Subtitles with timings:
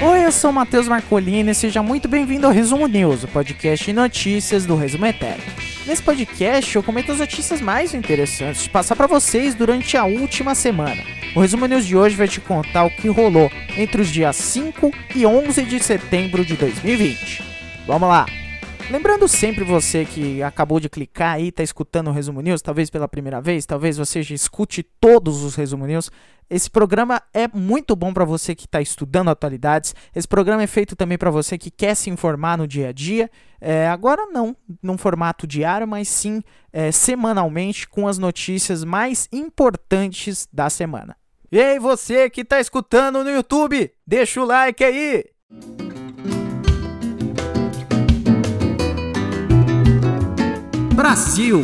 [0.00, 3.84] Oi, eu sou o Matheus Marcolini e seja muito bem-vindo ao Resumo News, o podcast
[3.84, 5.42] de notícias do Resumo Eterno.
[5.84, 10.54] Nesse podcast eu comento as notícias mais interessantes de passar para vocês durante a última
[10.54, 11.02] semana.
[11.34, 14.92] O Resumo News de hoje vai te contar o que rolou entre os dias 5
[15.16, 17.42] e 11 de setembro de 2020.
[17.84, 18.26] Vamos lá!
[18.92, 23.08] Lembrando sempre você que acabou de clicar aí, tá escutando o Resumo News, talvez pela
[23.08, 26.10] primeira vez, talvez você já escute todos os Resumo News.
[26.50, 29.94] Esse programa é muito bom para você que está estudando atualidades.
[30.14, 33.30] Esse programa é feito também para você que quer se informar no dia a dia.
[33.58, 40.46] É, agora não num formato diário, mas sim é, semanalmente com as notícias mais importantes
[40.52, 41.16] da semana.
[41.50, 45.24] E aí você que está escutando no YouTube, deixa o like aí!
[51.02, 51.60] Brasil.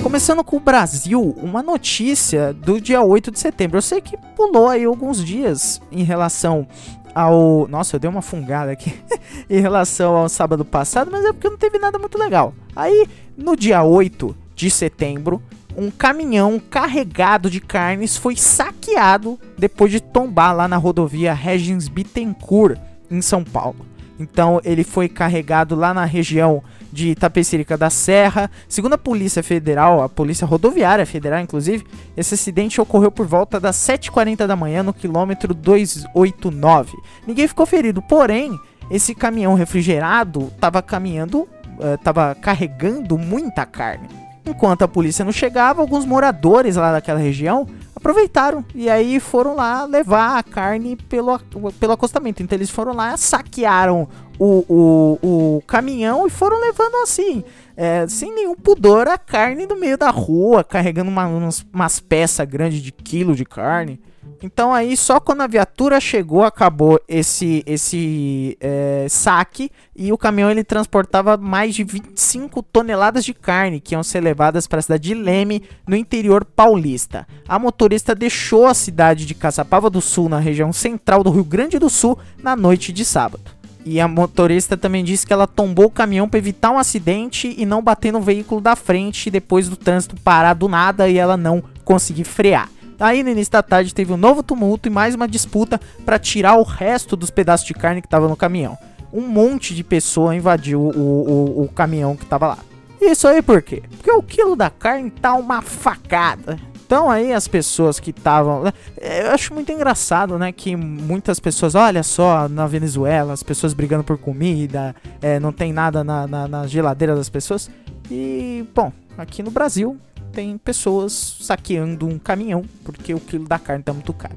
[0.00, 3.78] Começando com o Brasil, uma notícia do dia 8 de setembro.
[3.78, 6.64] Eu sei que pulou aí alguns dias em relação
[7.12, 7.66] ao.
[7.66, 8.94] Nossa, eu dei uma fungada aqui.
[9.50, 12.54] em relação ao sábado passado, mas é porque não teve nada muito legal.
[12.76, 15.42] Aí, no dia 8 de setembro,
[15.80, 22.78] um caminhão carregado de carnes foi saqueado depois de tombar lá na rodovia Regis Bittencourt,
[23.10, 23.86] em São Paulo.
[24.18, 28.50] Então ele foi carregado lá na região de Itapecerica da Serra.
[28.68, 33.76] Segundo a Polícia Federal, a Polícia Rodoviária Federal, inclusive, esse acidente ocorreu por volta das
[33.76, 36.92] 7h40 da manhã no quilômetro 289.
[37.26, 41.48] Ninguém ficou ferido, porém, esse caminhão refrigerado estava caminhando,
[41.94, 44.19] estava uh, carregando muita carne.
[44.50, 49.84] Enquanto a polícia não chegava, alguns moradores lá daquela região aproveitaram e aí foram lá
[49.84, 51.38] levar a carne pelo,
[51.78, 52.42] pelo acostamento.
[52.42, 57.44] Então eles foram lá, saquearam o, o, o caminhão e foram levando assim,
[57.76, 62.46] é, sem nenhum pudor, a carne no meio da rua, carregando uma, umas, umas peças
[62.48, 64.00] grandes de quilo de carne.
[64.42, 70.50] Então aí só quando a viatura chegou acabou esse esse é, saque e o caminhão
[70.50, 75.08] ele transportava mais de 25 toneladas de carne que iam ser levadas para a cidade
[75.08, 77.26] de Leme no interior paulista.
[77.46, 81.78] A motorista deixou a cidade de Caçapava do Sul na região central do Rio Grande
[81.78, 83.60] do Sul na noite de sábado.
[83.84, 87.64] E a motorista também disse que ela tombou o caminhão para evitar um acidente e
[87.64, 91.62] não bater no veículo da frente depois do trânsito parar do nada e ela não
[91.84, 92.68] conseguir frear.
[93.00, 96.56] Aí no início da tarde teve um novo tumulto e mais uma disputa para tirar
[96.56, 98.76] o resto dos pedaços de carne que estava no caminhão.
[99.10, 102.58] Um monte de pessoa invadiu o, o, o caminhão que estava lá.
[103.00, 103.82] Isso aí por quê?
[103.96, 106.58] Porque o quilo da carne tá uma facada.
[106.84, 108.64] Então aí as pessoas que estavam.
[108.64, 110.52] Né, eu acho muito engraçado, né?
[110.52, 115.72] Que muitas pessoas, olha só, na Venezuela, as pessoas brigando por comida, é, não tem
[115.72, 117.70] nada na, na, na geladeira das pessoas.
[118.10, 119.96] E, bom, aqui no Brasil,
[120.32, 124.36] tem pessoas saqueando um caminhão porque o quilo da carne tá muito caro.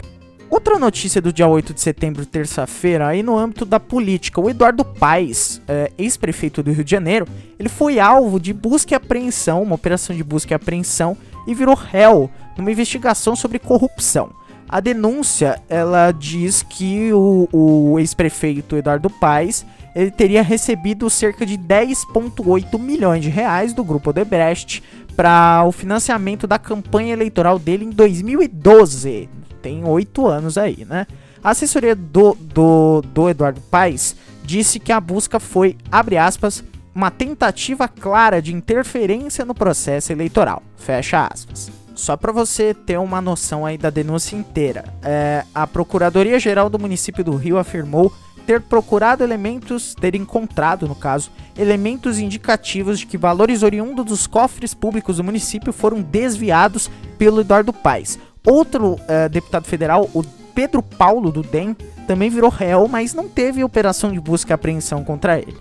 [0.50, 4.86] Outra notícia do dia 8 de setembro, terça-feira, aí no âmbito da política, o Eduardo
[4.86, 7.28] Paes, é, ex-prefeito do Rio de Janeiro,
[7.58, 11.18] ele foi alvo de busca e apreensão, uma operação de busca e apreensão,
[11.48, 14.30] e virou réu numa investigação sobre corrupção.
[14.70, 19.66] A denúncia, ela diz que o, o ex-prefeito Eduardo Paes,
[19.96, 24.84] ele teria recebido cerca de 10,8 milhões de reais do grupo Odebrecht
[25.16, 29.30] para o financiamento da campanha eleitoral dele em 2012.
[29.62, 31.08] Tem oito anos aí, né?
[31.44, 36.64] A assessoria do, do, do Eduardo Paes disse que a busca foi, abre aspas,
[36.96, 40.62] uma tentativa clara de interferência no processo eleitoral.
[40.78, 41.72] Fecha aspas.
[41.96, 47.24] Só para você ter uma noção aí da denúncia inteira, é, a Procuradoria-Geral do município
[47.24, 48.12] do Rio afirmou
[48.46, 54.74] ter procurado elementos, ter encontrado, no caso, elementos indicativos de que valores oriundos dos cofres
[54.74, 58.20] públicos do município foram desviados pelo Eduardo Paes.
[58.46, 60.24] Outro uh, deputado federal, o
[60.54, 65.04] Pedro Paulo do DEM, também virou réu, mas não teve operação de busca e apreensão
[65.04, 65.56] contra ele.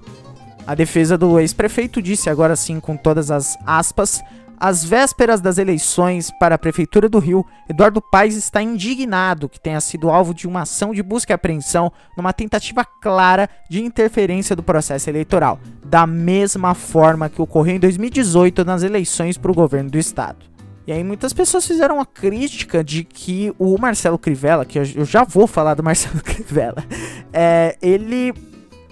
[0.67, 4.23] A defesa do ex-prefeito disse agora sim com todas as aspas
[4.63, 9.81] às vésperas das eleições para a Prefeitura do Rio, Eduardo Paes está indignado que tenha
[9.81, 14.63] sido alvo de uma ação de busca e apreensão numa tentativa clara de interferência do
[14.63, 19.99] processo eleitoral, da mesma forma que ocorreu em 2018 nas eleições para o governo do
[19.99, 20.47] estado.
[20.87, 25.25] E aí muitas pessoas fizeram uma crítica de que o Marcelo Crivella, que eu já
[25.25, 26.85] vou falar do Marcelo Crivella,
[27.33, 28.33] é, ele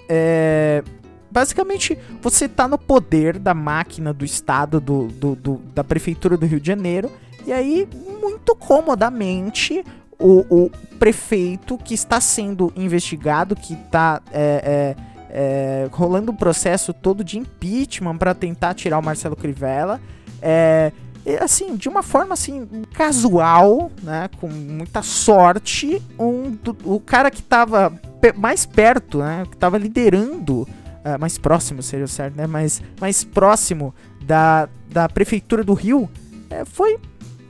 [0.09, 0.83] é,
[1.31, 6.45] basicamente você tá no poder da máquina do estado, do, do, do, da prefeitura do
[6.45, 7.11] Rio de Janeiro,
[7.45, 7.87] e aí,
[8.21, 9.83] muito comodamente,
[10.19, 16.93] o, o prefeito que está sendo investigado, que está é, é, é, rolando um processo
[16.93, 19.99] todo de impeachment para tentar tirar o Marcelo Crivella.
[20.39, 20.91] É,
[21.39, 27.41] assim, de uma forma assim, casual, né, com muita sorte, um, do, o cara que
[27.41, 27.91] estava
[28.35, 30.67] mais perto, né, que estava liderando,
[31.05, 36.09] uh, mais próximo seria o certo, né, mais, mais próximo da, da prefeitura do Rio,
[36.49, 36.97] é, foi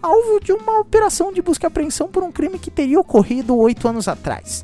[0.01, 3.87] alvo de uma operação de busca e apreensão por um crime que teria ocorrido oito
[3.87, 4.63] anos atrás.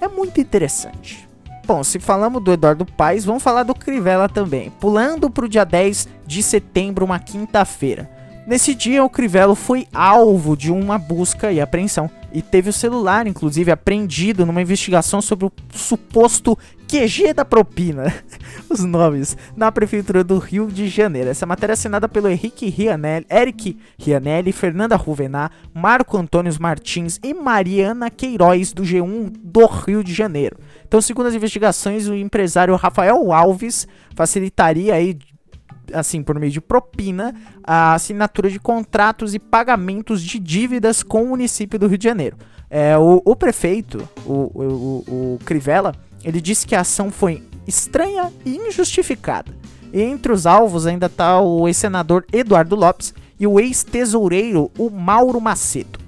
[0.00, 1.28] É muito interessante.
[1.66, 4.70] Bom, se falamos do Eduardo Paes, vamos falar do Crivella também.
[4.70, 8.08] Pulando para o dia 10 de setembro, uma quinta-feira.
[8.46, 13.26] Nesse dia, o Crivella foi alvo de uma busca e apreensão e teve o celular,
[13.26, 16.56] inclusive, apreendido numa investigação sobre o suposto
[16.88, 18.12] QG da propina.
[18.70, 21.28] Os nomes na prefeitura do Rio de Janeiro.
[21.28, 27.34] Essa matéria é assinada pelo Henrique Rianelli, Eric Rianelli, Fernanda Ruvená, Marco Antônio Martins e
[27.34, 30.58] Mariana Queiroz do G1 do Rio de Janeiro.
[30.86, 33.86] Então, segundo as investigações, o empresário Rafael Alves
[34.16, 35.18] facilitaria aí
[35.92, 41.28] assim, por meio de propina, a assinatura de contratos e pagamentos de dívidas com o
[41.28, 42.36] município do Rio de Janeiro.
[42.70, 45.94] É, o, o prefeito, o, o, o Crivella,
[46.28, 49.50] ele disse que a ação foi estranha e injustificada.
[49.90, 55.40] E entre os alvos ainda está o ex-senador Eduardo Lopes e o ex-tesoureiro, o Mauro
[55.40, 55.98] Macedo.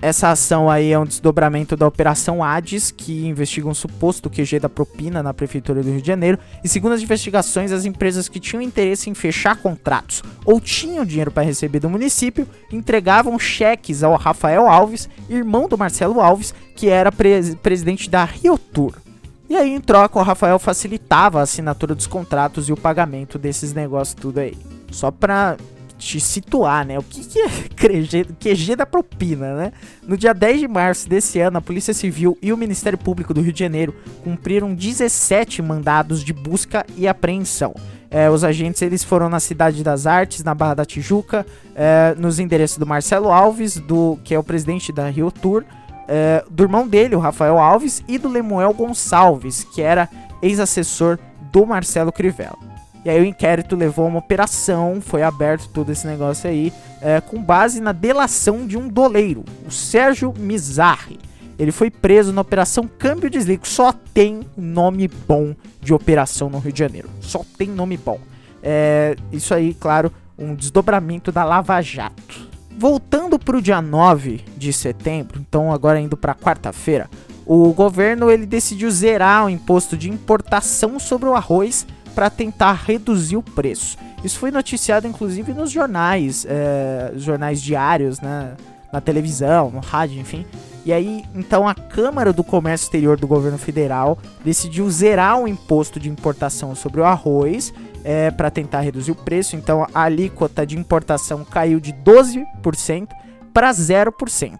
[0.00, 4.68] Essa ação aí é um desdobramento da Operação Hades, que investiga um suposto QG da
[4.70, 6.38] propina na Prefeitura do Rio de Janeiro.
[6.64, 11.30] E segundo as investigações, as empresas que tinham interesse em fechar contratos ou tinham dinheiro
[11.30, 17.12] para receber do município entregavam cheques ao Rafael Alves, irmão do Marcelo Alves, que era
[17.12, 19.05] pre presidente da Rio Tour.
[19.48, 23.72] E aí, em troca, o Rafael facilitava a assinatura dos contratos e o pagamento desses
[23.72, 24.56] negócios tudo aí.
[24.90, 25.56] Só para
[25.98, 26.98] te situar, né?
[26.98, 27.48] O que, que é
[28.38, 29.72] QG da propina, né?
[30.06, 33.40] No dia 10 de março desse ano, a Polícia Civil e o Ministério Público do
[33.40, 37.74] Rio de Janeiro cumpriram 17 mandados de busca e apreensão.
[38.10, 41.44] É, os agentes eles foram na Cidade das Artes, na Barra da Tijuca,
[41.74, 45.64] é, nos endereços do Marcelo Alves, do que é o presidente da Rio Tour,
[46.08, 50.08] é, do irmão dele, o Rafael Alves, e do Lemuel Gonçalves, que era
[50.42, 51.18] ex-assessor
[51.52, 52.58] do Marcelo Crivella.
[53.04, 57.20] E aí o inquérito levou a uma operação, foi aberto todo esse negócio aí, é,
[57.20, 61.18] com base na delação de um doleiro, o Sérgio Mizarri.
[61.58, 63.66] Ele foi preso na Operação Câmbio Desligo.
[63.66, 67.08] Só tem nome bom de operação no Rio de Janeiro.
[67.20, 68.20] Só tem nome bom.
[68.62, 72.45] É, isso aí, claro, um desdobramento da Lava Jato.
[72.78, 77.08] Voltando para o dia 9 de setembro, então agora indo para quarta-feira,
[77.46, 83.38] o governo ele decidiu zerar o imposto de importação sobre o arroz para tentar reduzir
[83.38, 83.96] o preço.
[84.22, 88.54] Isso foi noticiado inclusive nos jornais, é, jornais diários, né,
[88.92, 90.44] na televisão, no rádio, enfim.
[90.84, 95.98] E aí, então a Câmara do Comércio Exterior do governo federal decidiu zerar o imposto
[95.98, 97.72] de importação sobre o arroz
[98.06, 99.56] é, para tentar reduzir o preço.
[99.56, 103.08] Então a alíquota de importação caiu de 12%
[103.52, 104.58] para 0%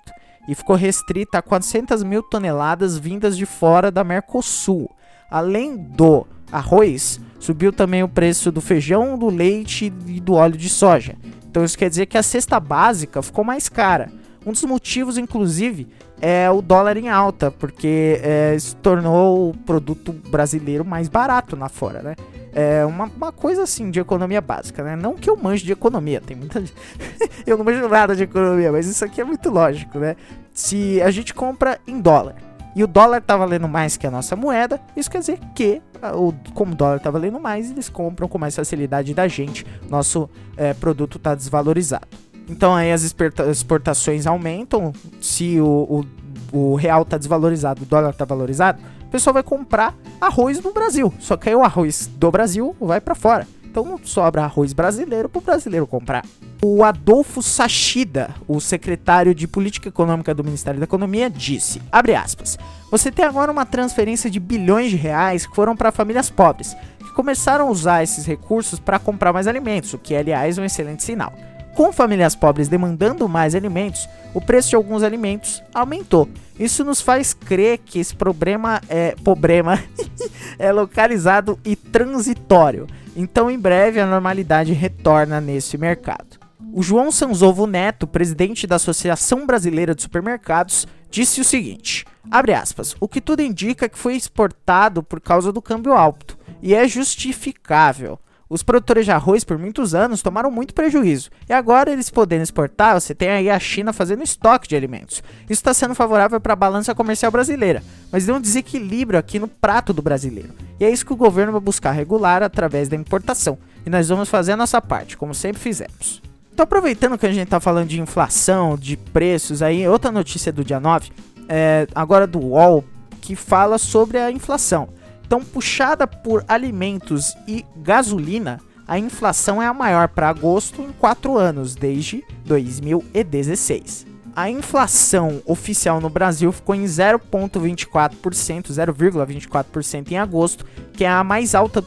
[0.49, 4.91] e ficou restrita a 400 mil toneladas vindas de fora da Mercosul.
[5.31, 10.69] Além do arroz, Subiu também o preço do feijão, do leite e do óleo de
[10.69, 11.15] soja.
[11.49, 14.11] Então isso quer dizer que a cesta básica ficou mais cara.
[14.45, 15.87] Um dos motivos, inclusive,
[16.21, 21.69] é o dólar em alta, porque é, se tornou o produto brasileiro mais barato na
[21.69, 22.17] fora, né?
[22.53, 24.97] É uma, uma coisa assim de economia básica, né?
[24.97, 26.63] Não que eu manjo de economia, tem muita.
[27.47, 30.17] eu não manjo nada de economia, mas isso aqui é muito lógico, né?
[30.55, 32.37] Se a gente compra em dólar
[32.77, 36.13] e o dólar tá valendo mais que a nossa moeda, isso quer dizer que, ah,
[36.53, 40.75] como o dólar tá valendo mais, eles compram com mais facilidade da gente, nosso é,
[40.75, 42.07] produto tá desvalorizado.
[42.49, 46.05] Então aí as exportações aumentam, se o,
[46.53, 50.73] o, o real tá desvalorizado, o dólar tá valorizado, o pessoal vai comprar arroz no
[50.73, 51.13] Brasil.
[51.19, 53.47] Só que aí o arroz do Brasil vai para fora.
[53.65, 56.25] Então sobra arroz brasileiro para o brasileiro comprar.
[56.65, 62.59] O Adolfo Sachida, o secretário de Política Econômica do Ministério da Economia, disse, abre aspas,
[62.91, 67.13] você tem agora uma transferência de bilhões de reais que foram para famílias pobres, que
[67.13, 71.05] começaram a usar esses recursos para comprar mais alimentos, o que é, aliás, um excelente
[71.05, 71.35] sinal.
[71.77, 76.29] Com famílias pobres demandando mais alimentos, o preço de alguns alimentos aumentou.
[76.59, 79.79] Isso nos faz crer que esse problema é problema
[80.59, 86.39] é localizado e transitório então, em breve, a normalidade retorna nesse mercado.
[86.71, 92.95] O João Sanzovo Neto, presidente da Associação Brasileira de Supermercados, disse o seguinte: abre aspas,
[93.01, 96.87] o que tudo indica é que foi exportado por causa do câmbio alto, e é
[96.87, 98.19] justificável.
[98.49, 101.31] Os produtores de arroz por muitos anos tomaram muito prejuízo.
[101.49, 105.23] E agora eles podendo exportar, você tem aí a China fazendo estoque de alimentos.
[105.45, 109.49] Isso está sendo favorável para a balança comercial brasileira, mas deu um desequilíbrio aqui no
[109.49, 110.55] prato do brasileiro.
[110.79, 113.59] E é isso que o governo vai buscar regular através da importação.
[113.85, 116.23] E nós vamos fazer a nossa parte, como sempre fizemos.
[116.53, 120.65] Então, aproveitando que a gente está falando de inflação, de preços, aí outra notícia do
[120.65, 121.11] dia 9,
[121.49, 122.85] é, agora do UOL,
[123.21, 124.89] que fala sobre a inflação.
[125.27, 131.37] Então, puxada por alimentos e gasolina, a inflação é a maior para agosto em quatro
[131.37, 134.07] anos, desde 2016.
[134.37, 141.55] A inflação oficial no Brasil ficou em 0,24%, 0,24% em agosto, que é a mais
[141.55, 141.83] alta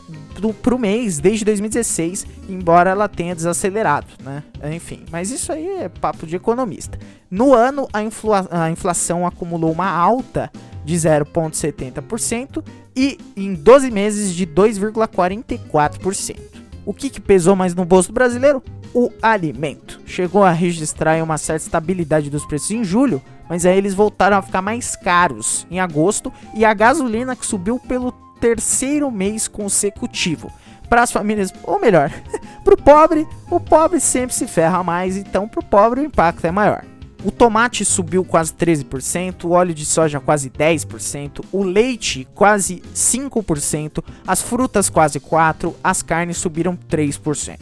[0.62, 4.44] para o mês desde 2016, embora ela tenha desacelerado, né?
[4.74, 6.98] Enfim, mas isso aí é papo de economista.
[7.30, 10.52] No ano, a, infla a inflação acumulou uma alta
[10.84, 12.64] de 0,70%
[12.96, 16.38] e em 12 meses de 2,44%.
[16.86, 18.64] O que, que pesou mais no bolso brasileiro?
[18.94, 20.02] O alimento.
[20.06, 24.42] Chegou a registrar uma certa estabilidade dos preços em julho, mas aí eles voltaram a
[24.42, 30.52] ficar mais caros em agosto e a gasolina que subiu pelo terceiro mês consecutivo.
[30.90, 32.12] Para as famílias, ou melhor,
[32.66, 36.46] para o pobre, o pobre sempre se ferra mais, então para o pobre o impacto
[36.46, 36.84] é maior.
[37.24, 44.02] O tomate subiu quase 13%, o óleo de soja quase 10%, o leite quase 5%,
[44.26, 47.60] as frutas quase 4%, as carnes subiram 3%.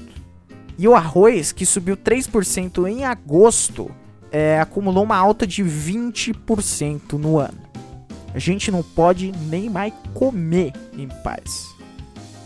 [0.77, 3.89] E o arroz, que subiu 3% em agosto,
[4.31, 7.57] é, acumulou uma alta de 20% no ano.
[8.35, 11.65] A gente não pode nem mais comer em paz.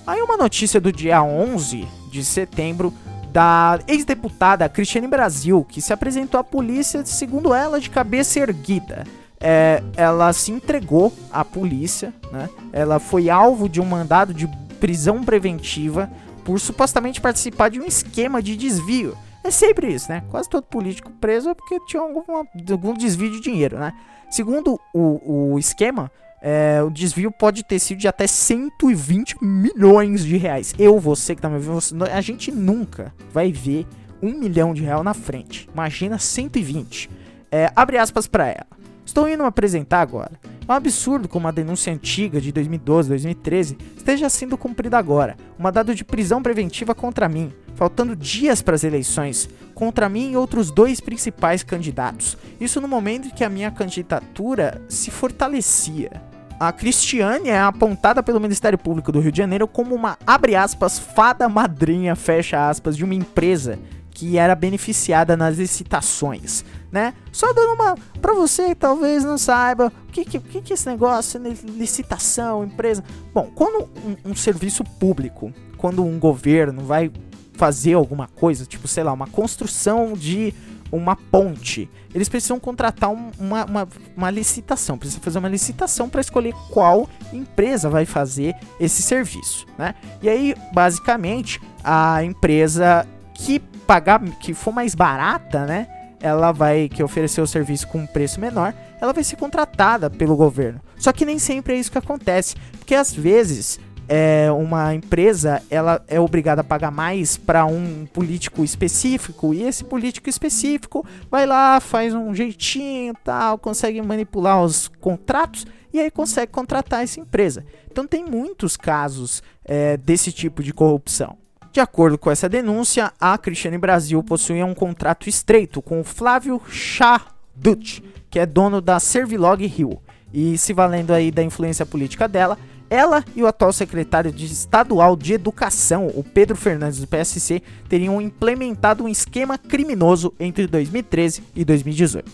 [0.07, 2.93] Aí uma notícia do dia 11 de setembro
[3.31, 9.05] da ex-deputada Cristiane Brasil, que se apresentou à polícia, segundo ela, de cabeça erguida.
[9.39, 12.49] É, ela se entregou à polícia, né?
[12.71, 14.47] Ela foi alvo de um mandado de
[14.79, 16.11] prisão preventiva
[16.43, 19.17] por supostamente participar de um esquema de desvio.
[19.43, 20.23] É sempre isso, né?
[20.29, 23.93] Quase todo político preso é porque tinha alguma, algum desvio de dinheiro, né?
[24.29, 26.11] Segundo o, o esquema,
[26.41, 30.73] é, o desvio pode ter sido de até 120 milhões de reais.
[30.79, 33.85] Eu, você que tá me ouvindo, a gente nunca vai ver
[34.21, 35.69] um milhão de real na frente.
[35.71, 37.09] Imagina 120.
[37.51, 38.67] É, abre aspas para ela.
[39.05, 40.31] Estou indo apresentar agora.
[40.67, 45.35] É um absurdo como uma denúncia antiga de 2012, 2013 esteja sendo cumprida agora.
[45.59, 50.37] Um mandado de prisão preventiva contra mim, faltando dias para as eleições, contra mim e
[50.37, 52.37] outros dois principais candidatos.
[52.59, 56.30] Isso no momento em que a minha candidatura se fortalecia.
[56.61, 60.99] A Cristiane é apontada pelo Ministério Público do Rio de Janeiro como uma, abre aspas,
[60.99, 63.79] fada madrinha, fecha aspas, de uma empresa
[64.11, 67.13] que era beneficiada nas licitações né?
[67.31, 70.87] Só dando uma para você que talvez não saiba o que que, que, é esse
[70.87, 71.55] negócio, né?
[71.63, 73.03] licitação, empresa.
[73.33, 77.09] Bom, quando um, um serviço público, quando um governo vai
[77.53, 80.53] fazer alguma coisa, tipo, sei lá, uma construção de
[80.91, 86.21] uma ponte, eles precisam contratar um, uma, uma, uma, licitação, precisa fazer uma licitação para
[86.21, 89.95] escolher qual empresa vai fazer esse serviço, né?
[90.21, 95.87] E aí, basicamente, a empresa que pagar, que for mais barata, né?
[96.21, 100.35] ela vai que oferecer o serviço com um preço menor, ela vai ser contratada pelo
[100.35, 100.79] governo.
[100.97, 103.79] Só que nem sempre é isso que acontece, porque às vezes
[104.13, 109.85] é, uma empresa ela é obrigada a pagar mais para um político específico e esse
[109.85, 116.51] político específico vai lá, faz um jeitinho, tal, consegue manipular os contratos e aí consegue
[116.51, 117.65] contratar essa empresa.
[117.89, 121.37] Então tem muitos casos é, desse tipo de corrupção.
[121.71, 126.61] De acordo com essa denúncia, a Cristiane Brasil possuía um contrato estreito com o Flávio
[126.67, 130.01] Chadut, que é dono da Servilog Rio.
[130.33, 132.57] E se valendo aí da influência política dela,
[132.91, 138.21] ela e o atual secretário de estadual de educação, o Pedro Fernandes do PSC, teriam
[138.21, 142.29] implementado um esquema criminoso entre 2013 e 2018.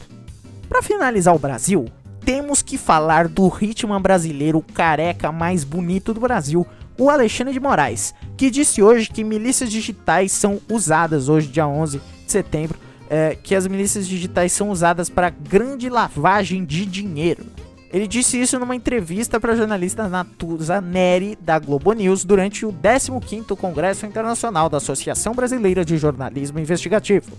[0.68, 1.86] Para finalizar o Brasil,
[2.26, 6.66] temos que falar do ritmo brasileiro careca mais bonito do Brasil,
[6.98, 12.00] o Alexandre de Moraes, que disse hoje que milícias digitais são usadas, hoje, dia 11
[12.26, 12.80] de setembro,
[13.12, 17.46] é, que as milícias digitais são usadas para grande lavagem de dinheiro.
[17.92, 22.74] Ele disse isso numa entrevista para a jornalista Natuza Neri, da Globo News, durante o
[22.74, 27.32] 15º Congresso Internacional da Associação Brasileira de Jornalismo Investigativo.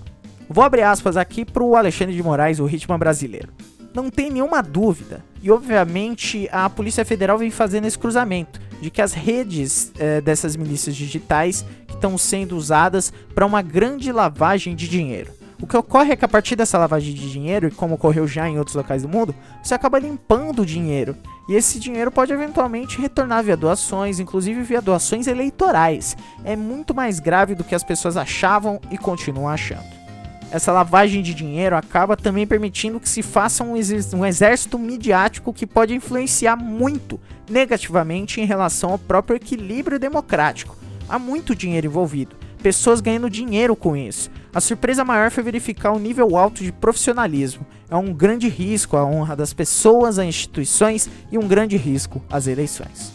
[0.49, 3.53] Vou abrir aspas aqui para o Alexandre de Moraes, o ritmo brasileiro.
[3.93, 9.03] Não tem nenhuma dúvida, e obviamente a Polícia Federal vem fazendo esse cruzamento de que
[9.03, 15.38] as redes é, dessas milícias digitais estão sendo usadas para uma grande lavagem de dinheiro.
[15.61, 18.49] O que ocorre é que a partir dessa lavagem de dinheiro, e como ocorreu já
[18.49, 21.17] em outros locais do mundo, você acaba limpando o dinheiro.
[21.49, 26.17] E esse dinheiro pode eventualmente retornar via doações, inclusive via doações eleitorais.
[26.45, 29.99] É muito mais grave do que as pessoas achavam e continuam achando.
[30.51, 33.75] Essa lavagem de dinheiro acaba também permitindo que se faça um,
[34.15, 40.77] um exército midiático que pode influenciar muito negativamente em relação ao próprio equilíbrio democrático.
[41.09, 44.31] Há muito dinheiro envolvido, pessoas ganhando dinheiro com isso.
[44.53, 47.67] A surpresa maior foi verificar o nível alto de profissionalismo.
[47.89, 52.47] É um grande risco à honra das pessoas, às instituições e um grande risco às
[52.47, 53.13] eleições.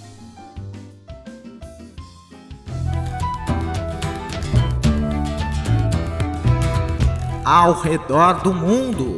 [7.46, 9.18] Ao redor do mundo.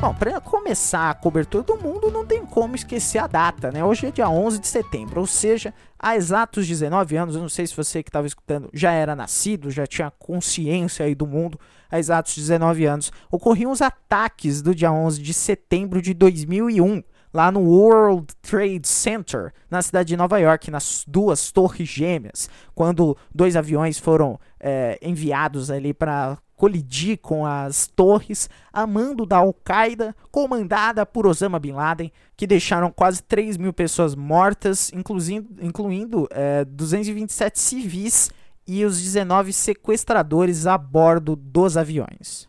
[0.00, 0.30] Bom, para
[0.68, 3.82] começar a cobertura do mundo, não tem como esquecer a data, né?
[3.82, 7.66] Hoje é dia 11 de setembro, ou seja, há exatos 19 anos, eu não sei
[7.66, 11.58] se você que estava escutando já era nascido, já tinha consciência aí do mundo,
[11.90, 17.50] há exatos 19 anos, ocorriam os ataques do dia 11 de setembro de 2001, lá
[17.50, 23.56] no World Trade Center, na cidade de Nova York, nas duas torres gêmeas, quando dois
[23.56, 31.06] aviões foram é, enviados ali para colidir com as torres a mando da Al-Qaeda, comandada
[31.06, 37.58] por Osama Bin Laden, que deixaram quase 3 mil pessoas mortas, incluindo, incluindo é, 227
[37.60, 38.30] civis
[38.66, 42.48] e os 19 sequestradores a bordo dos aviões.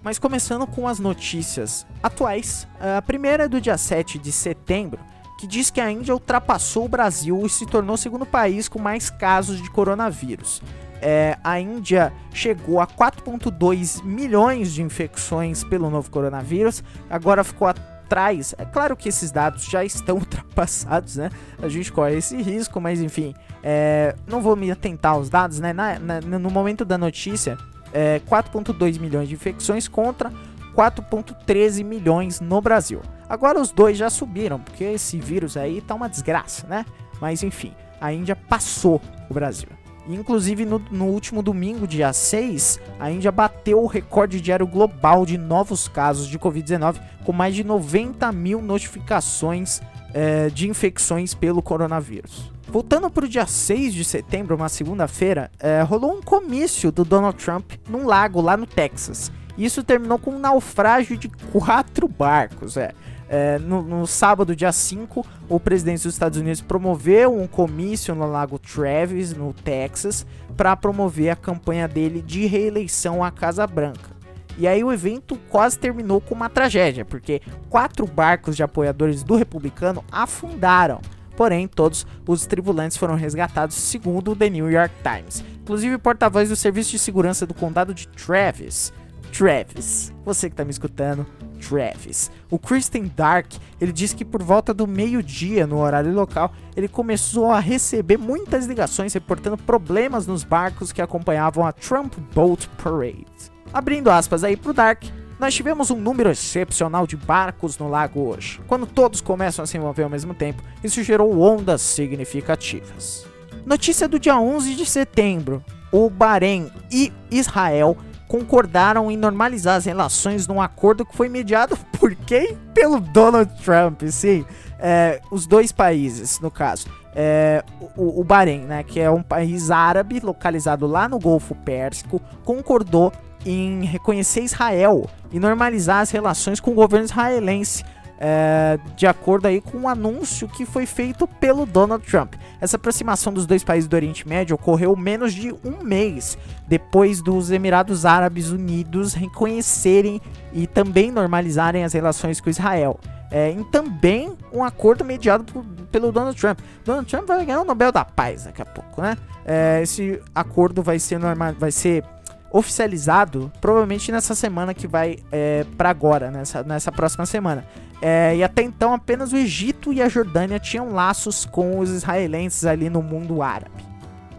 [0.00, 5.00] Mas começando com as notícias atuais, a primeira é do dia 7 de setembro,
[5.40, 8.78] que diz que a Índia ultrapassou o Brasil e se tornou o segundo país com
[8.78, 10.62] mais casos de coronavírus
[11.00, 18.54] é, a Índia chegou a 4,2 milhões de infecções pelo novo coronavírus, agora ficou atrás.
[18.58, 21.30] É claro que esses dados já estão ultrapassados, né?
[21.60, 25.72] A gente corre esse risco, mas enfim, é, não vou me atentar aos dados, né?
[25.72, 27.56] Na, na, no momento da notícia,
[27.92, 30.32] é, 4,2 milhões de infecções contra
[30.74, 33.00] 4,13 milhões no Brasil.
[33.28, 36.86] Agora os dois já subiram, porque esse vírus aí tá uma desgraça, né?
[37.20, 39.68] Mas enfim, a Índia passou o Brasil.
[40.08, 45.36] Inclusive, no, no, último domingo, dia 6, a Índia bateu o recorde diário global de
[45.36, 49.80] novos casos de Covid-19, com mais de 90 mil notificações
[50.14, 52.50] é, de infecções pelo coronavírus.
[52.66, 57.42] Voltando para o dia 6 de setembro, uma segunda-feira, é, rolou um comício do Donald
[57.42, 59.30] Trump num lago lá no Texas.
[59.56, 62.76] Isso terminou com um naufrágio de quatro barcos.
[62.76, 62.92] É.
[63.28, 68.26] É, no, no, sábado, dia 5, o presidente dos Estados Unidos promoveu um comício no
[68.26, 74.16] Lago Travis, no Texas, para promover a campanha dele de reeleição à Casa Branca.
[74.56, 79.36] E aí o evento quase terminou com uma tragédia, porque quatro barcos de apoiadores do
[79.36, 81.00] republicano afundaram.
[81.36, 85.44] Porém, todos os tripulantes foram resgatados, segundo o The New York Times.
[85.62, 88.92] Inclusive, porta-voz do Serviço de Segurança do Condado de Travis,
[89.32, 91.26] Travis, você que está me escutando,
[91.58, 92.30] Travis.
[92.50, 97.50] O Kristen Dark, ele disse que por volta do meio-dia no horário local, ele começou
[97.50, 103.26] a receber muitas ligações reportando problemas nos barcos que acompanhavam a Trump Boat Parade.
[103.72, 105.04] Abrindo aspas aí pro Dark,
[105.38, 108.60] nós tivemos um número excepcional de barcos no lago hoje.
[108.66, 113.24] Quando todos começam a se mover ao mesmo tempo, isso gerou ondas significativas.
[113.64, 115.62] Notícia do dia 11 de setembro:
[115.92, 117.96] o Bahrein e Israel
[118.28, 122.56] concordaram em normalizar as relações num acordo que foi mediado por quem?
[122.74, 124.44] Pelo Donald Trump, sim.
[124.78, 126.86] É, os dois países, no caso.
[127.16, 127.64] É,
[127.96, 133.12] o, o Bahrein, né, que é um país árabe localizado lá no Golfo Pérsico, concordou
[133.44, 137.84] em reconhecer Israel e normalizar as relações com o governo israelense
[138.20, 142.34] é, de acordo aí com um anúncio que foi feito pelo Donald Trump.
[142.60, 147.50] Essa aproximação dos dois países do Oriente Médio ocorreu menos de um mês depois dos
[147.50, 150.20] Emirados Árabes Unidos reconhecerem
[150.52, 152.98] e também normalizarem as relações com Israel.
[153.30, 156.58] É, em também um acordo mediado por, pelo Donald Trump.
[156.84, 159.16] Donald Trump vai ganhar o Nobel da Paz daqui a pouco, né?
[159.44, 162.02] É, esse acordo vai ser normal, vai ser
[162.50, 167.64] oficializado provavelmente nessa semana que vai é, para agora, nessa, nessa próxima semana.
[168.00, 172.64] É, e até então apenas o Egito e a Jordânia tinham laços com os israelenses
[172.64, 173.88] ali no mundo árabe.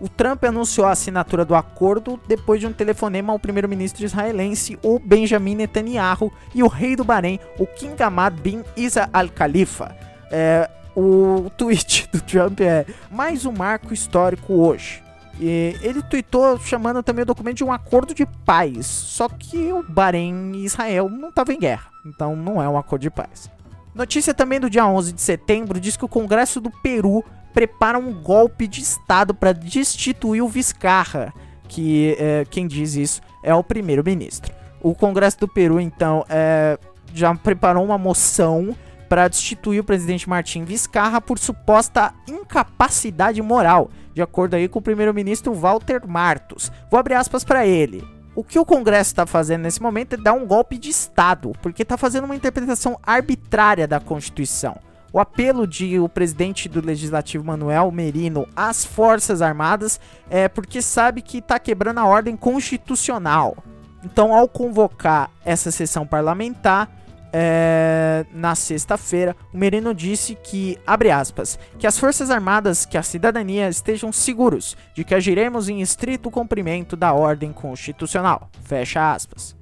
[0.02, 4.98] O Trump anunciou a assinatura do acordo depois de um telefonema ao primeiro-ministro israelense, o
[4.98, 9.94] Benjamin Netanyahu, e o rei do Bahrein, o King Ahmad bin Isa al-Khalifa.
[10.32, 15.04] É, o tweet do Trump é mais um marco histórico hoje.
[15.40, 18.86] E ele tweetou chamando também o documento de um acordo de paz.
[18.86, 21.90] Só que o Bahrein e Israel não estavam em guerra.
[22.06, 23.50] Então não é um acordo de paz.
[23.96, 27.24] Notícia também do dia 11 de setembro diz que o Congresso do Peru
[27.54, 31.34] prepara um golpe de Estado para destituir o Vizcarra,
[31.68, 34.54] que é, quem diz isso é o primeiro-ministro.
[34.82, 36.78] O Congresso do Peru, então, é,
[37.14, 38.76] já preparou uma moção
[39.10, 44.84] para destituir o presidente Martim Vizcarra por suposta incapacidade moral, de acordo aí com o
[44.84, 46.72] primeiro-ministro Walter Martos.
[46.92, 48.08] Vou abrir aspas para ele.
[48.36, 51.82] O que o Congresso está fazendo nesse momento é dar um golpe de Estado, porque
[51.82, 54.78] está fazendo uma interpretação arbitrária da Constituição.
[55.12, 61.24] O apelo de o presidente do Legislativo Manuel Merino às Forças Armadas é porque sabe
[61.24, 63.58] que está quebrando a ordem constitucional.
[64.06, 66.90] Então, ao convocar essa sessão parlamentar,
[67.32, 73.04] é, na sexta-feira, o Merino disse que, abre aspas, que as Forças Armadas, que a
[73.04, 78.50] cidadania estejam seguros de que agiremos em estrito cumprimento da ordem constitucional.
[78.64, 79.56] Fecha aspas.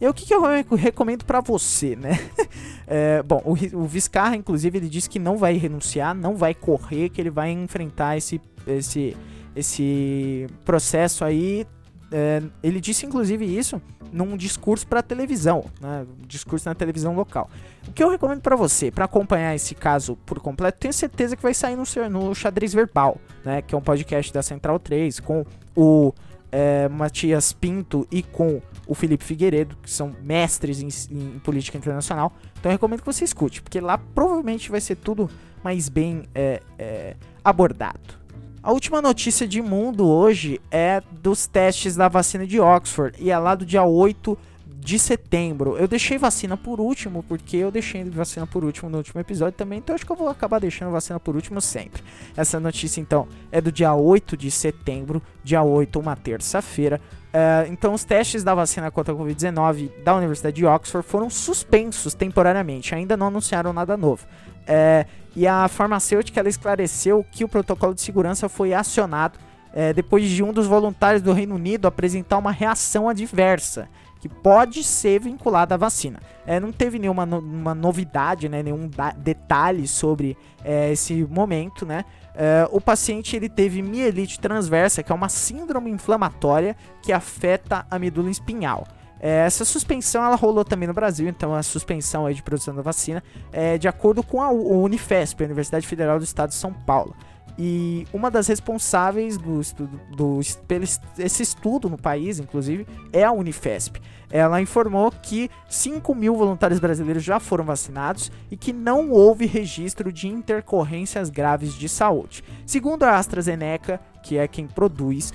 [0.00, 0.42] E o que, que eu
[0.76, 2.18] recomendo para você, né?
[2.86, 7.08] é, bom, o, o Vizcarra, inclusive, ele disse que não vai renunciar, não vai correr,
[7.08, 9.16] que ele vai enfrentar esse, esse,
[9.54, 11.66] esse processo aí
[12.12, 13.80] é, ele disse inclusive isso
[14.12, 17.50] num discurso para televisão, né, um discurso na televisão local.
[17.88, 21.42] O que eu recomendo para você, para acompanhar esse caso por completo, tenho certeza que
[21.42, 25.44] vai sair no, no Xadrez Verbal, né, que é um podcast da Central 3 com
[25.74, 26.12] o
[26.50, 32.32] é, Matias Pinto e com o Felipe Figueiredo, que são mestres em, em, política internacional.
[32.58, 35.28] Então eu recomendo que você escute, porque lá provavelmente vai ser tudo
[35.62, 38.25] mais bem é, é abordado.
[38.66, 43.38] A última notícia de mundo hoje é dos testes da vacina de Oxford e é
[43.38, 45.76] lá do dia 8 de setembro.
[45.76, 49.78] Eu deixei vacina por último, porque eu deixei vacina por último no último episódio também,
[49.78, 52.02] então acho que eu vou acabar deixando vacina por último sempre.
[52.36, 57.00] Essa notícia então é do dia 8 de setembro, dia 8, uma terça-feira.
[57.26, 62.14] Uh, então, os testes da vacina contra a Covid-19 da Universidade de Oxford foram suspensos
[62.14, 64.26] temporariamente, ainda não anunciaram nada novo.
[64.66, 69.38] É, e a farmacêutica ela esclareceu que o protocolo de segurança foi acionado
[69.72, 74.82] é, depois de um dos voluntários do Reino Unido apresentar uma reação adversa que pode
[74.82, 76.20] ser vinculada à vacina.
[76.46, 77.40] É, não teve nenhuma no,
[77.74, 82.04] novidade, né, nenhum detalhe sobre é, esse momento, né?
[82.34, 87.98] É, o paciente ele teve mielite transversa, que é uma síndrome inflamatória que afeta a
[87.98, 88.86] medula espinhal.
[89.26, 92.80] É, essa suspensão ela rolou também no Brasil, então a suspensão aí de produção da
[92.80, 97.12] vacina é de acordo com a Unifesp, a Universidade Federal do Estado de São Paulo.
[97.58, 100.84] E uma das responsáveis do estudo, do, pelo
[101.18, 104.00] esse estudo no país, inclusive, é a Unifesp.
[104.30, 110.12] Ela informou que 5 mil voluntários brasileiros já foram vacinados e que não houve registro
[110.12, 112.44] de intercorrências graves de saúde.
[112.64, 115.32] Segundo a AstraZeneca, que é quem produz,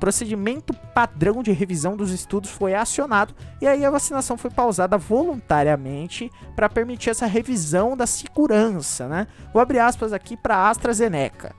[0.00, 6.30] procedimento padrão de revisão dos estudos foi acionado e aí a vacinação foi pausada voluntariamente
[6.56, 9.28] para permitir essa revisão da segurança, né?
[9.52, 11.54] Vou abrir aspas aqui para AstraZeneca.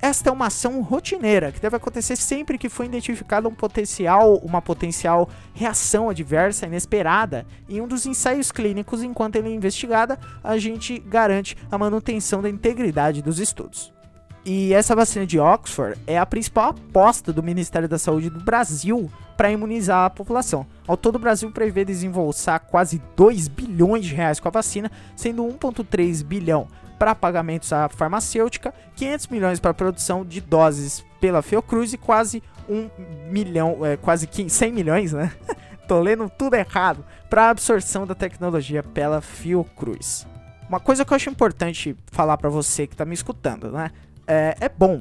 [0.00, 4.62] Esta é uma ação rotineira que deve acontecer sempre que for identificado um potencial, uma
[4.62, 11.00] potencial reação adversa inesperada em um dos ensaios clínicos enquanto ele é investigada, a gente
[11.00, 13.97] garante a manutenção da integridade dos estudos.
[14.44, 19.10] E essa vacina de Oxford é a principal aposta do Ministério da Saúde do Brasil
[19.36, 20.66] para imunizar a população.
[20.86, 25.44] Ao todo, o Brasil prevê desembolsar quase 2 bilhões de reais com a vacina, sendo
[25.44, 26.66] 1,3 bilhão
[26.98, 32.90] para pagamentos à farmacêutica, 500 milhões para produção de doses pela Fiocruz e quase 1
[33.30, 35.32] milhão, é, quase 100 milhões, né?
[35.86, 40.26] Tô lendo tudo errado, para absorção da tecnologia pela Fiocruz.
[40.68, 43.90] Uma coisa que eu acho importante falar para você que está me escutando, né?
[44.28, 45.00] É, é bom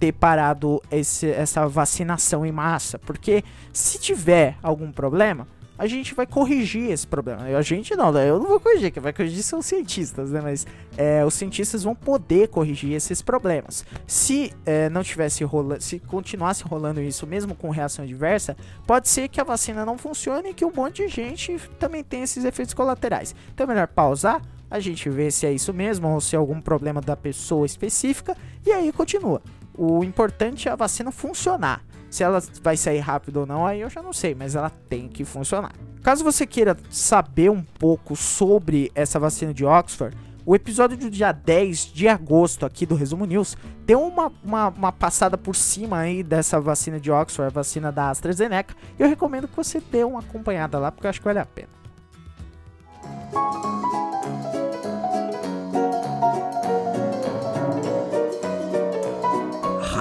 [0.00, 5.46] ter parado esse, essa vacinação em massa, porque se tiver algum problema,
[5.76, 7.42] a gente vai corrigir esse problema.
[7.42, 8.28] A gente não, né?
[8.30, 10.40] eu não vou corrigir, quem vai corrigir são os cientistas, né?
[10.40, 13.84] Mas é, os cientistas vão poder corrigir esses problemas.
[14.06, 19.28] Se é, não tivesse rolando, se continuasse rolando isso, mesmo com reação adversa, pode ser
[19.28, 22.72] que a vacina não funcione e que um monte de gente também tenha esses efeitos
[22.72, 23.34] colaterais.
[23.52, 26.60] Então é melhor pausar, a gente vê se é isso mesmo ou se é algum
[26.60, 29.40] problema da pessoa específica e aí continua.
[29.76, 31.84] O importante é a vacina funcionar.
[32.10, 35.08] Se ela vai sair rápido ou não, aí eu já não sei, mas ela tem
[35.08, 35.72] que funcionar.
[36.02, 41.32] Caso você queira saber um pouco sobre essa vacina de Oxford, o episódio do dia
[41.32, 46.22] 10 de agosto aqui do Resumo News deu uma, uma, uma, passada por cima aí
[46.22, 48.76] dessa vacina de Oxford, a vacina da AstraZeneca.
[48.98, 51.68] Eu recomendo que você dê uma acompanhada lá, porque eu acho que vale a pena.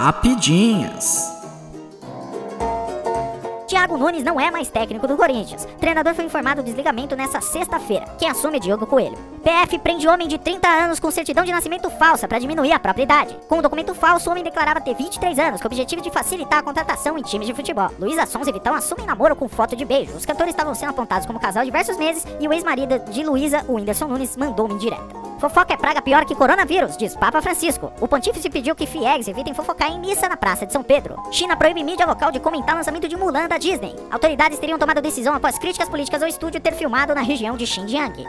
[0.03, 1.31] Rapidinhas.
[3.65, 5.65] Thiago Nunes não é mais técnico do Corinthians.
[5.79, 8.05] Treinador foi informado do desligamento nesta sexta-feira.
[8.19, 9.17] Quem assume é Diogo Coelho.
[9.41, 13.03] PF prende homem de 30 anos com certidão de nascimento falsa para diminuir a própria
[13.03, 13.37] idade.
[13.47, 16.59] Com o documento falso, o homem declarava ter 23 anos, com o objetivo de facilitar
[16.59, 17.89] a contratação em times de futebol.
[17.97, 20.17] Luísa Sons e Vitão assumem namoro com foto de beijo.
[20.17, 23.63] Os cantores estavam sendo apontados como casal há diversos meses e o ex-marido de Luísa,
[23.69, 25.32] o Whindersson Nunes, mandou uma indireta.
[25.43, 27.91] Fofoca é praga pior que coronavírus, diz Papa Francisco.
[27.99, 31.21] O pontífice pediu que fiéis evitem fofocar em missa na Praça de São Pedro.
[31.33, 33.93] China proíbe mídia local de comentar lançamento de Mulan da Disney.
[34.09, 38.23] Autoridades teriam tomado decisão após críticas políticas ao estúdio ter filmado na região de Xinjiang.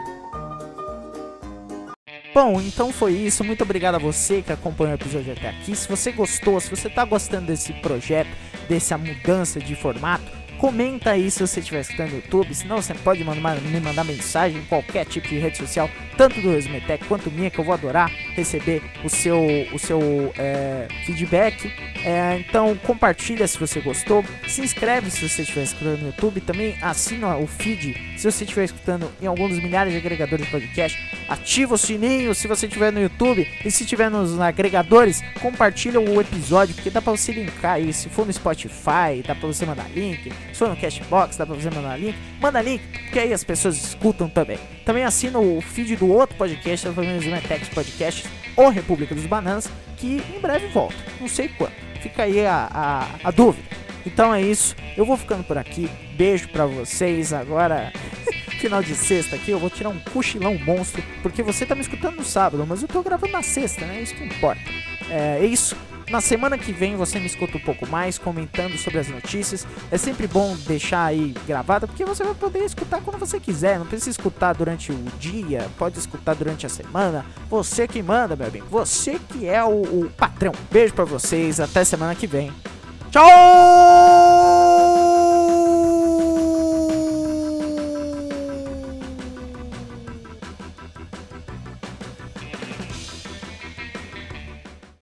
[2.33, 3.45] Bom, então foi isso.
[3.45, 5.73] Muito obrigado a você que acompanhou o episódio até aqui.
[5.73, 8.27] Se você gostou, se você tá gostando desse projeto,
[8.67, 12.53] dessa mudança de formato, comenta aí se você estiver escutando no YouTube.
[12.53, 16.51] Senão você pode mandar, me mandar mensagem em qualquer tipo de rede social, tanto do
[16.51, 19.41] Resumetec quanto minha, que eu vou adorar receber o seu,
[19.73, 21.71] o seu é, feedback.
[22.03, 26.77] É, então compartilha se você gostou, se inscreve se você estiver escutando no YouTube, também
[26.81, 30.99] assina o feed se você estiver escutando em algum dos milhares de agregadores de podcast,
[31.27, 33.47] ativa o sininho se você estiver no YouTube.
[33.63, 38.09] E se estiver nos agregadores, compartilha o episódio, porque dá pra você linkar aí, se
[38.09, 41.69] for no Spotify, dá pra você mandar link, se for no Cashbox, dá pra você
[41.69, 44.57] mandar link, manda link, porque aí as pessoas escutam também.
[44.85, 48.25] Também assina o feed do outro podcast, pelo menos o Tex Podcast,
[48.55, 51.73] ou República dos Bananas, que em breve volta, não sei quando.
[52.01, 53.84] Fica aí a, a, a dúvida.
[54.05, 55.89] Então é isso, eu vou ficando por aqui.
[56.15, 57.33] Beijo pra vocês.
[57.33, 57.91] Agora,
[58.61, 62.17] final de sexta aqui, eu vou tirar um cochilão monstro, porque você tá me escutando
[62.17, 64.01] no sábado, mas eu tô gravando na sexta, né?
[64.01, 64.61] Isso que importa.
[65.09, 65.75] É, é isso.
[66.09, 69.65] Na semana que vem você me escuta um pouco mais, comentando sobre as notícias.
[69.89, 73.79] É sempre bom deixar aí gravado, porque você vai poder escutar quando você quiser.
[73.79, 77.25] Não precisa escutar durante o dia, pode escutar durante a semana.
[77.49, 78.67] Você que manda, meu amigo.
[78.69, 80.51] Você que é o, o patrão.
[80.71, 82.53] Beijo para vocês, até semana que vem.
[83.15, 84.24] Tchau!